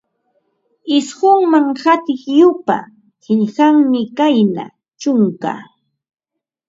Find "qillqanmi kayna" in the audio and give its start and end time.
3.23-4.65